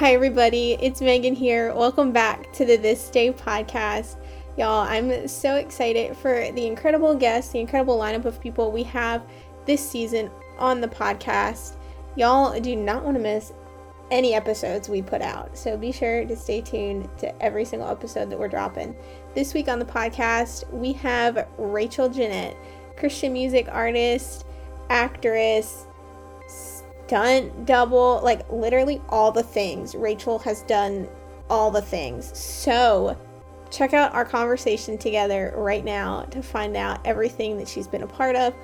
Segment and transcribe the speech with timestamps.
[0.00, 0.78] Hi, everybody.
[0.80, 1.74] It's Megan here.
[1.74, 4.16] Welcome back to the This Day podcast.
[4.56, 9.22] Y'all, I'm so excited for the incredible guests, the incredible lineup of people we have
[9.66, 11.74] this season on the podcast.
[12.16, 13.52] Y'all do not want to miss
[14.10, 15.58] any episodes we put out.
[15.58, 18.96] So be sure to stay tuned to every single episode that we're dropping.
[19.34, 22.56] This week on the podcast, we have Rachel Jeanette,
[22.96, 24.46] Christian music artist,
[24.88, 25.84] actress,
[27.10, 29.96] stunt double, like literally all the things.
[29.96, 31.08] Rachel has done
[31.48, 32.30] all the things.
[32.38, 33.18] So
[33.68, 38.06] check out our conversation together right now to find out everything that she's been a
[38.06, 38.54] part of,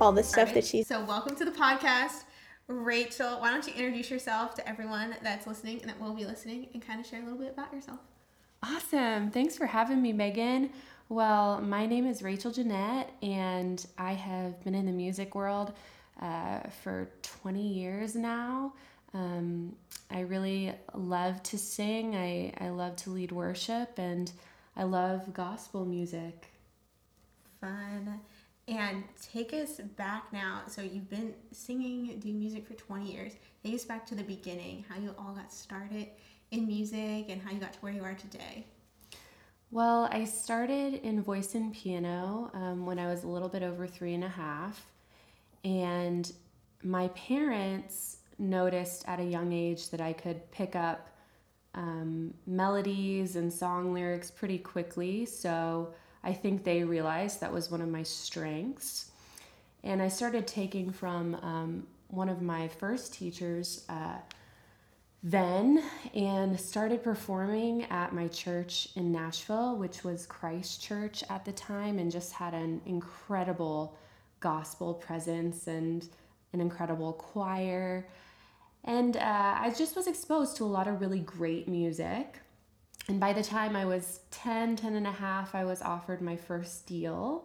[0.00, 0.54] all the stuff Right.
[0.54, 2.24] that she's So, welcome to the podcast,
[2.66, 3.38] Rachel.
[3.38, 6.84] Why don't you introduce yourself to everyone that's listening and that will be listening, and
[6.84, 8.00] kind of share a little bit about yourself?
[8.64, 9.30] Awesome.
[9.30, 10.70] Thanks for having me, Megan.
[11.08, 15.72] Well, my name is Rachel Jeanette, and I have been in the music world
[16.20, 17.10] uh, for
[17.42, 18.74] 20 years now.
[19.14, 19.74] Um,
[20.10, 24.30] I really love to sing, I, I love to lead worship, and
[24.76, 26.48] I love gospel music.
[27.60, 28.20] Fun.
[28.68, 30.62] And take us back now.
[30.68, 33.32] So, you've been singing, doing music for 20 years.
[33.64, 36.08] Take us back to the beginning, how you all got started
[36.52, 38.64] in music and how you got to where you are today.
[39.70, 43.86] Well, I started in voice and piano um, when I was a little bit over
[43.86, 44.86] three and a half.
[45.64, 46.30] And
[46.82, 51.08] my parents noticed at a young age that I could pick up
[51.74, 55.24] um, melodies and song lyrics pretty quickly.
[55.24, 59.10] So I think they realized that was one of my strengths.
[59.84, 63.84] And I started taking from um, one of my first teachers.
[63.88, 64.16] Uh,
[65.22, 65.82] then
[66.14, 72.00] and started performing at my church in Nashville, which was Christ Church at the time,
[72.00, 73.96] and just had an incredible
[74.42, 76.06] gospel presence and
[76.52, 78.06] an incredible choir.
[78.84, 82.40] And uh, I just was exposed to a lot of really great music.
[83.08, 86.36] And by the time I was 10, 10 and a half, I was offered my
[86.36, 87.44] first deal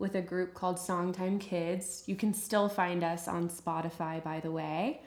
[0.00, 2.02] with a group called Songtime Kids.
[2.06, 5.02] You can still find us on Spotify, by the way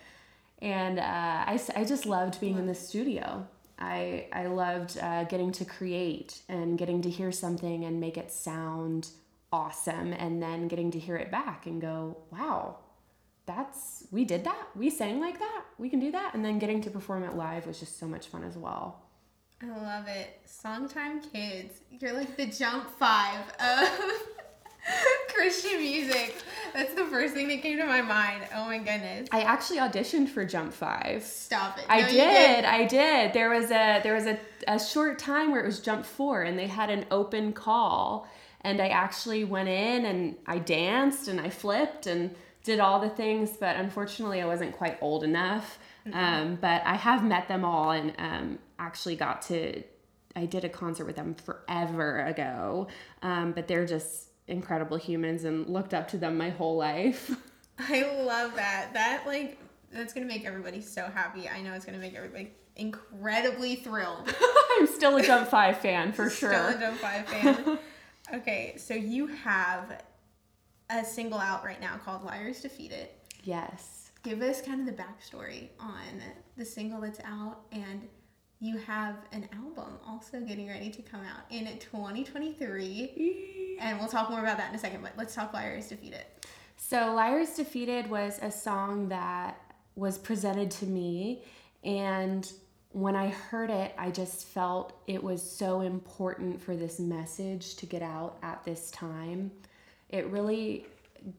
[0.62, 3.46] and uh, I, I just loved being in the studio
[3.80, 8.32] i, I loved uh, getting to create and getting to hear something and make it
[8.32, 9.10] sound
[9.52, 12.78] awesome and then getting to hear it back and go wow
[13.46, 16.82] that's we did that we sang like that we can do that and then getting
[16.82, 19.02] to perform it live was just so much fun as well
[19.64, 20.40] I love it.
[20.48, 21.82] Songtime Kids.
[21.92, 23.90] You're like the jump five of
[25.36, 26.36] Christian music.
[26.74, 28.44] That's the first thing that came to my mind.
[28.56, 29.28] Oh my goodness.
[29.32, 31.86] i actually auditioned for jump five Stop it.
[31.90, 32.30] I No, you did.
[32.56, 32.66] didn't.
[32.66, 33.34] I did.
[33.34, 36.58] There was a there was a, a short time where it was jump four and
[36.58, 38.28] they had an open call
[38.62, 43.10] and I actually went in and I danced and I flipped and did all the
[43.10, 45.80] things, but unfortunately I wasn't quite old enough.
[46.14, 49.84] Um, but I have met them all and um, actually got to
[50.36, 52.88] I did a concert with them forever ago.
[53.22, 57.36] Um, but they're just incredible humans and looked up to them my whole life.
[57.80, 58.94] I love that.
[58.94, 59.58] That like
[59.92, 61.50] that's gonna make everybody so happy.
[61.50, 64.34] I know it's gonna make everybody incredibly thrilled.
[64.78, 66.54] I'm still a jump five fan for sure.
[66.54, 67.80] Still a Jump Five fan.
[68.34, 70.04] okay, so you have
[70.90, 73.10] a single out right now called Liars Defeated.
[73.44, 74.12] Yes.
[74.24, 76.22] Give us kind of the backstory on
[76.58, 78.08] the single that's out and
[78.60, 84.30] you have an album also getting ready to come out in 2023 and we'll talk
[84.30, 86.26] more about that in a second but let's talk liars defeated
[86.78, 89.60] So, Liars Defeated was a song that
[89.96, 91.44] was presented to me,
[91.84, 92.52] and
[92.94, 97.86] when I heard it, I just felt it was so important for this message to
[97.86, 99.52] get out at this time.
[100.10, 100.86] It really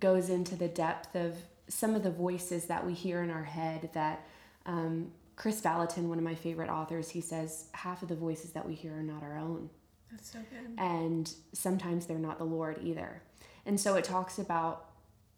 [0.01, 1.37] goes into the depth of
[1.69, 4.27] some of the voices that we hear in our head that
[4.67, 8.67] um, Kris Vallotton, one of my favorite authors, he says half of the voices that
[8.67, 9.69] we hear are not our own
[10.13, 13.23] that's so good and sometimes they're not the Lord either.
[13.65, 14.91] And so it talks about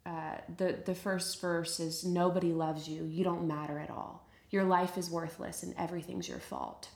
[0.05, 3.05] uh, the the first verse is nobody loves you.
[3.05, 4.24] You don't matter at all.
[4.55, 6.87] Your life is worthless, and everything's your fault.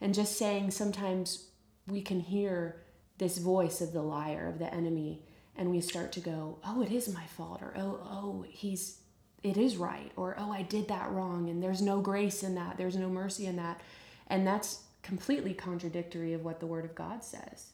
[0.00, 1.48] And just saying sometimes
[1.86, 2.80] we can hear
[3.18, 5.22] this voice of the liar of the enemy,
[5.54, 9.00] and we start to go, "Oh, it is my fault," or "Oh, oh, he's."
[9.42, 12.78] It is right, or oh, I did that wrong, and there's no grace in that,
[12.78, 13.82] there's no mercy in that.
[14.28, 17.66] And that's completely contradictory of what the Word of God says.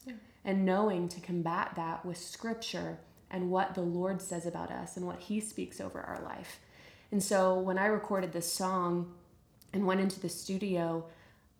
[0.43, 2.99] And knowing to combat that with Scripture
[3.29, 6.59] and what the Lord says about us and what He speaks over our life.
[7.13, 9.13] And so when I recorded this song
[9.73, 11.05] and went into the studio,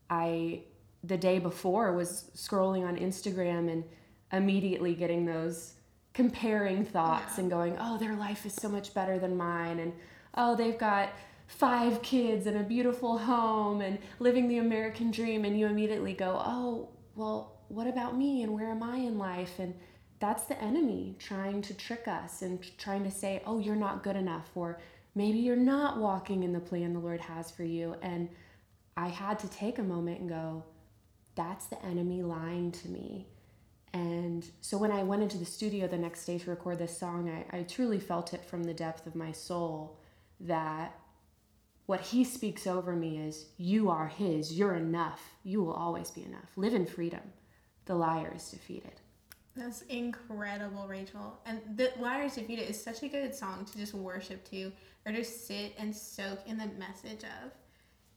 [0.09, 0.63] I,
[1.03, 3.83] the day before, was scrolling on Instagram and
[4.31, 5.73] immediately getting those
[6.13, 9.79] comparing thoughts and going, oh, their life is so much better than mine.
[9.79, 9.93] And
[10.35, 11.09] oh, they've got
[11.47, 16.41] five kids and a beautiful home and living the American dream, and you immediately go,
[16.45, 19.59] oh, well, what about me and where am I in life?
[19.59, 19.73] And
[20.19, 24.15] that's the enemy trying to trick us and trying to say, oh, you're not good
[24.15, 24.79] enough, or
[25.15, 27.95] maybe you're not walking in the plan the Lord has for you.
[28.01, 28.29] And
[28.95, 30.63] I had to take a moment and go,
[31.35, 33.27] that's the enemy lying to me.
[33.93, 37.29] And so when I went into the studio the next day to record this song,
[37.29, 39.99] I, I truly felt it from the depth of my soul
[40.39, 40.97] that
[41.87, 46.23] what he speaks over me is, You are his, you're enough, you will always be
[46.23, 46.51] enough.
[46.55, 47.21] Live in freedom.
[47.85, 49.01] The liar is defeated.
[49.55, 51.37] That's incredible, Rachel.
[51.45, 54.71] And the Liar is Defeated is such a good song to just worship to
[55.06, 57.51] or just sit and soak in the message of.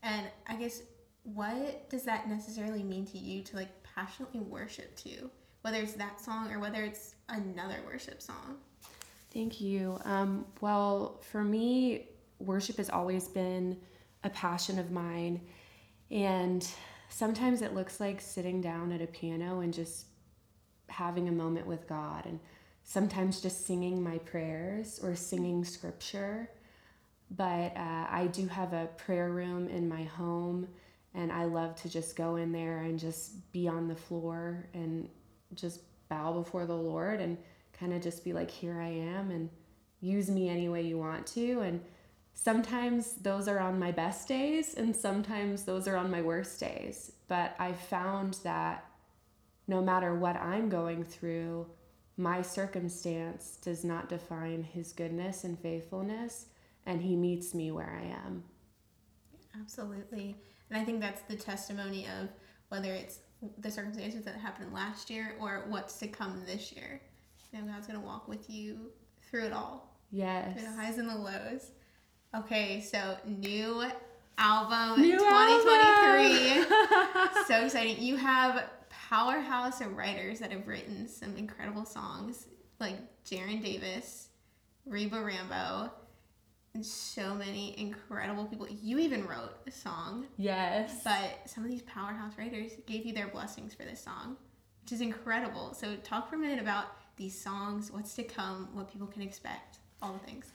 [0.03, 0.83] And I guess
[1.23, 5.31] what does that necessarily mean to you to like passionately worship to?
[5.63, 8.57] Whether it's that song or whether it's another worship song.
[9.33, 9.99] Thank you.
[10.05, 12.09] Um, well, for me,
[12.39, 13.79] worship has always been
[14.23, 15.41] a passion of mine.
[16.11, 16.67] And
[17.09, 20.07] sometimes it looks like sitting down at a piano and just
[20.89, 22.27] having a moment with God.
[22.27, 22.39] And
[22.85, 26.51] sometimes just singing my prayers or singing scripture.
[27.31, 30.69] But uh, I do have a prayer room in my home,
[31.15, 35.09] and I love to just go in there and just be on the floor and
[35.55, 37.39] just bow before the Lord and
[37.79, 39.51] kind of just be like, Here I am, and
[40.01, 41.61] use me any way you want to.
[41.61, 41.81] And
[42.35, 47.13] sometimes those are on my best days, and sometimes those are on my worst days.
[47.27, 48.85] But I've found that
[49.67, 51.67] no matter what I'm going through,
[52.17, 56.47] my circumstance does not define his goodness and faithfulness,
[56.87, 58.45] and he meets me where I am.
[59.61, 60.37] Absolutely.
[60.71, 62.29] And I think that's the testimony of
[62.69, 63.21] whether it's
[63.59, 67.01] the circumstances that happened last year or what's to come this year.
[67.53, 68.91] You know, God's going to walk with you
[69.23, 69.97] through it all.
[70.11, 70.61] Yes.
[70.61, 71.71] The highs and the lows.
[72.35, 73.85] Okay, so new
[74.39, 76.65] album New 2023.
[76.65, 77.45] album.
[77.47, 78.03] so exciting.
[78.03, 78.65] You have
[79.09, 82.47] powerhouse of writers that have written some incredible songs
[82.81, 84.29] like Geron Davis,
[84.87, 85.91] Reba Rambo,
[86.75, 88.67] and so many incredible people.
[88.69, 91.03] You even wrote a song, yes.
[91.05, 94.37] but some of these powerhouse writers gave you their blessings for this song,
[94.83, 95.73] which is incredible.
[95.75, 96.87] So, talk for a minute about
[97.17, 100.47] these songs, what's to come, what people can expect, all the things.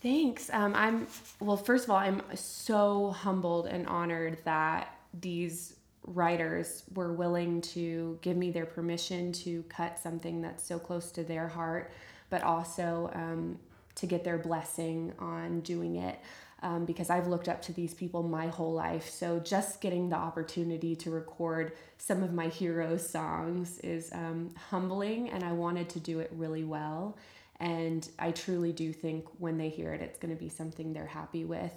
[0.00, 0.48] Thanks.
[0.52, 1.06] Um, I'm
[1.40, 1.56] well.
[1.56, 8.36] First of all, I'm so humbled and honored that these writers were willing to give
[8.36, 11.90] me their permission to cut something that's so close to their heart,
[12.28, 13.58] but also um,
[13.96, 16.18] to get their blessing on doing it.
[16.62, 19.10] Um, because I've looked up to these people my whole life.
[19.10, 25.28] So just getting the opportunity to record some of my hero songs is um, humbling,
[25.28, 27.18] and I wanted to do it really well.
[27.60, 31.06] And I truly do think when they hear it, it's going to be something they're
[31.06, 31.72] happy with.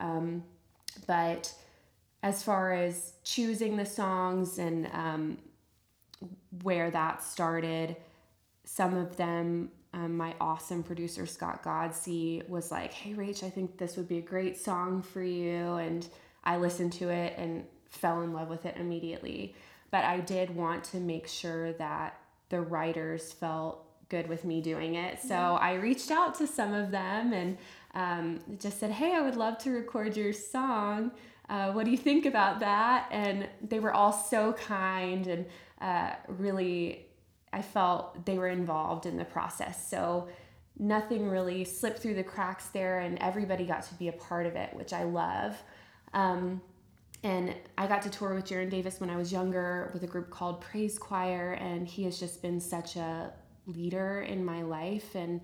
[0.00, 0.44] Um,
[1.06, 1.52] but
[2.22, 5.38] as far as choosing the songs and um,
[6.62, 7.96] where that started,
[8.64, 13.78] some of them, um, my awesome producer Scott Godsey was like, "Hey, Rach, I think
[13.78, 16.06] this would be a great song for you," and
[16.44, 19.54] I listened to it and fell in love with it immediately.
[19.90, 22.18] But I did want to make sure that
[22.48, 25.20] the writers felt good with me doing it.
[25.20, 25.52] So yeah.
[25.52, 27.58] I reached out to some of them and
[27.94, 31.10] um, just said, Hey, I would love to record your song.
[31.48, 33.08] Uh, what do you think about that?
[33.10, 35.46] And they were all so kind and
[35.80, 37.05] uh, really,
[37.56, 39.88] I felt they were involved in the process.
[39.88, 40.28] So
[40.78, 44.56] nothing really slipped through the cracks there, and everybody got to be a part of
[44.56, 45.56] it, which I love.
[46.12, 46.60] Um,
[47.22, 50.28] and I got to tour with Geron Davis when I was younger with a group
[50.28, 53.32] called Praise Choir, and he has just been such a
[53.66, 55.40] leader in my life and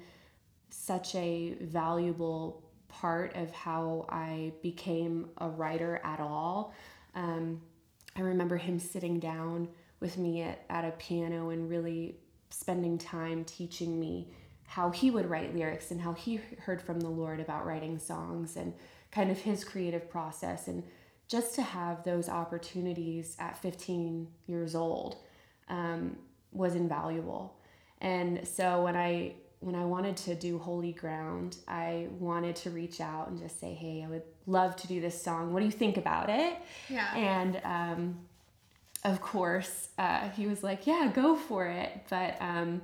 [0.69, 6.75] such a valuable part of how I became a writer at all.
[7.15, 7.63] Um,
[8.15, 9.69] I remember him sitting down
[10.03, 12.17] with me at, at a piano and really
[12.51, 14.29] spending time teaching me
[14.67, 18.57] how he would write lyrics and how he heard from the Lord about writing songs
[18.57, 18.75] and
[19.11, 20.69] kind of his creative process.
[20.69, 20.83] And
[21.29, 25.17] just to have those opportunities at 15 years old
[25.69, 26.17] um,
[26.53, 27.59] was invaluable.
[28.01, 33.01] And so when I when I wanted to do Holy Ground, I wanted to reach
[33.01, 35.53] out and just say, "Hey, I would love to do this song.
[35.53, 36.57] What do you think about it?"
[36.89, 37.15] Yeah.
[37.15, 38.19] And um,
[39.05, 42.83] of course, uh, he was like, "Yeah, go for it." But um,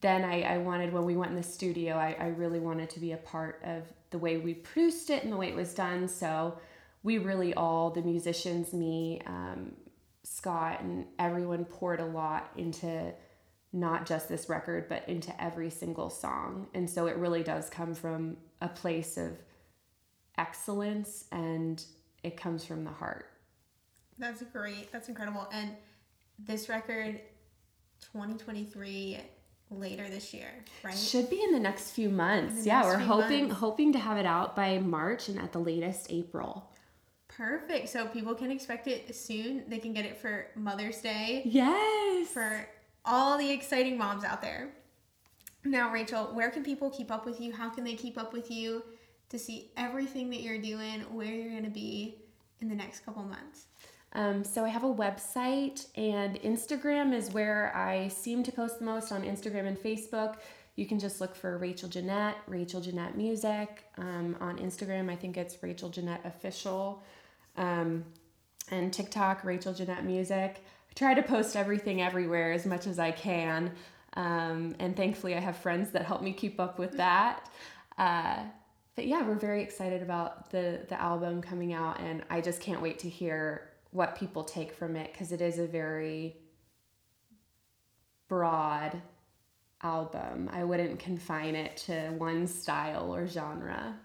[0.00, 3.00] then I, I, wanted when we went in the studio, I, I really wanted to
[3.00, 6.08] be a part of the way we produced it and the way it was done.
[6.08, 6.58] So
[7.02, 9.72] we really all the musicians, me, um,
[10.22, 13.12] Scott, and everyone poured a lot into
[13.72, 16.68] not just this record, but into every single song.
[16.74, 19.32] And so it really does come from a place of
[20.38, 21.84] excellence and
[22.22, 23.26] it comes from the heart.
[24.18, 24.90] That's great.
[24.92, 25.48] That's incredible.
[25.52, 25.70] And
[26.38, 27.20] this record,
[28.12, 29.18] 2023,
[29.70, 30.48] later this year,
[30.82, 30.96] right?
[30.96, 32.64] Should be in the next few months.
[32.64, 33.60] yeah, we're hoping months.
[33.60, 36.70] hoping to have it out by March and at the latest April.
[37.28, 37.88] Perfect.
[37.90, 39.64] So people can expect it soon.
[39.68, 42.28] They can get it for Mother's Day Yes.
[42.28, 42.66] for
[43.04, 44.70] all the exciting moms out there.
[45.64, 47.52] Now, Rachel, where can people keep up with you?
[47.52, 48.82] How can they keep up with you
[49.28, 52.16] to see everything that you're doing, where you're going to be
[52.60, 53.66] in the next couple months?
[54.14, 58.84] Um, so I have a website and Instagram is where I seem to post the
[58.84, 60.36] most on Instagram and Facebook.
[60.76, 63.84] You can just look for Rachel Jeanette, Rachel Jeanette Music.
[63.98, 67.02] Um, on Instagram, I think it's Rachel Jeanette Official.
[67.56, 68.04] Um,
[68.70, 70.64] and TikTok, Rachel Jeanette Music.
[70.90, 73.72] I try to post everything everywhere as much as I can.
[74.14, 77.50] Um, and thankfully, I have friends that help me keep up with that.
[77.98, 78.44] Uh,
[78.94, 82.82] but yeah, we're very excited about the the album coming out, and I just can't
[82.82, 86.36] wait to hear what people take from it because it is a very
[88.28, 89.02] broad
[89.82, 90.48] album.
[90.52, 93.96] I wouldn't confine it to one style or genre.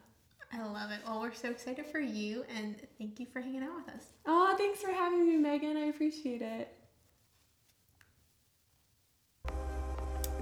[0.51, 1.01] I love it.
[1.05, 4.05] Well, we're so excited for you, and thank you for hanging out with us.
[4.25, 5.77] Oh, thanks for having me, Megan.
[5.77, 6.75] I appreciate it.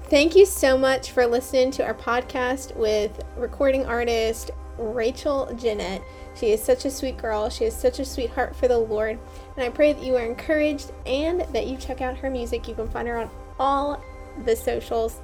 [0.03, 6.01] Thank you so much for listening to our podcast with recording artist Rachel Jeanette.
[6.35, 7.49] She is such a sweet girl.
[7.49, 9.19] She has such a sweet heart for the Lord.
[9.55, 12.67] And I pray that you are encouraged and that you check out her music.
[12.67, 14.01] You can find her on all
[14.45, 15.19] the socials.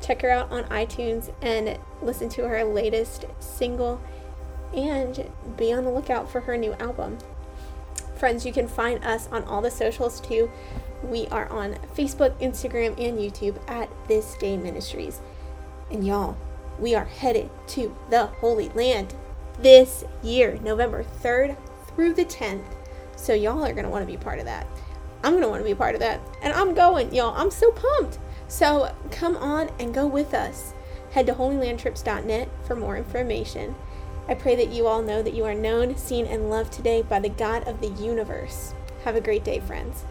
[0.00, 4.00] Check her out on iTunes and listen to her latest single
[4.74, 7.18] and be on the lookout for her new album.
[8.16, 10.50] Friends, you can find us on all the socials too.
[11.02, 15.20] We are on Facebook, Instagram, and YouTube at This Day Ministries.
[15.90, 16.36] And y'all,
[16.78, 19.14] we are headed to the Holy Land
[19.62, 21.56] this year, November 3rd
[21.88, 22.64] through the 10th.
[23.16, 24.66] So y'all are going to want to be part of that.
[25.22, 26.20] I'm going to want to be part of that.
[26.42, 27.34] And I'm going, y'all.
[27.36, 28.18] I'm so pumped.
[28.48, 30.74] So come on and go with us.
[31.12, 33.74] Head to holylandtrips.net for more information.
[34.28, 37.20] I pray that you all know that you are known, seen, and loved today by
[37.20, 38.74] the God of the universe.
[39.04, 40.04] Have a great day, friends.